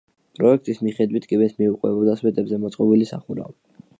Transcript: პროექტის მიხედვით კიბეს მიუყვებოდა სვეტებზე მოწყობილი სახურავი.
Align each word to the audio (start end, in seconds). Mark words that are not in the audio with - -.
პროექტის 0.37 0.79
მიხედვით 0.85 1.27
კიბეს 1.33 1.53
მიუყვებოდა 1.59 2.17
სვეტებზე 2.21 2.61
მოწყობილი 2.65 3.09
სახურავი. 3.13 3.57